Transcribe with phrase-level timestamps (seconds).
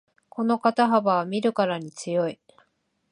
[0.29, 2.39] この肩幅は見るからに強い